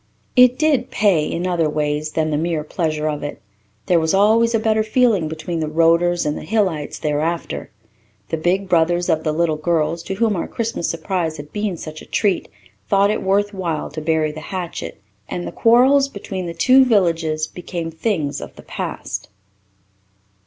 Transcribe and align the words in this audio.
It 0.35 0.57
did 0.57 0.89
"pay" 0.89 1.25
in 1.31 1.45
other 1.45 1.69
ways 1.69 2.13
than 2.13 2.31
the 2.31 2.35
mere 2.37 2.63
pleasure 2.63 3.07
of 3.07 3.21
it. 3.21 3.39
There 3.85 3.99
was 3.99 4.15
always 4.15 4.55
a 4.55 4.59
better 4.59 4.81
feeling 4.81 5.27
between 5.27 5.59
the 5.59 5.69
Roaders 5.69 6.25
and 6.25 6.35
the 6.35 6.43
Hillites 6.43 6.97
thereafter. 6.99 7.69
The 8.29 8.37
big 8.37 8.67
brothers 8.67 9.09
of 9.09 9.23
the 9.23 9.31
little 9.31 9.57
girls, 9.57 10.01
to 10.05 10.15
whom 10.15 10.35
our 10.35 10.47
Christmas 10.47 10.89
surprise 10.89 11.37
had 11.37 11.53
been 11.53 11.77
such 11.77 12.01
a 12.01 12.07
treat, 12.07 12.47
thought 12.87 13.11
it 13.11 13.21
worthwhile 13.21 13.91
to 13.91 14.01
bury 14.01 14.31
the 14.31 14.39
hatchet, 14.41 14.99
and 15.29 15.53
quarrels 15.53 16.09
between 16.09 16.47
the 16.47 16.55
two 16.55 16.83
villages 16.83 17.45
became 17.45 17.91
things 17.91 18.41
of 18.41 18.55
the 18.55 18.63
past. 18.63 19.29